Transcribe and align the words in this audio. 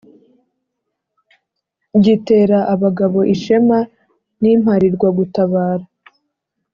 Gitera 2.03 2.59
abagabo 2.73 3.19
ishema 3.33 3.79
n’imparirwagutabara 4.41 5.85